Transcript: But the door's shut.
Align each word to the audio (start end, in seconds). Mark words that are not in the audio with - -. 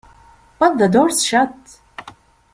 But 0.57 0.79
the 0.79 0.87
door's 0.89 1.23
shut. 1.23 1.53